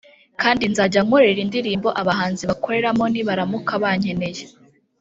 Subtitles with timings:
[0.41, 4.43] kandi nzajya nkorera indirimbo abahanzi bakoreramo nibaramuka bankeneye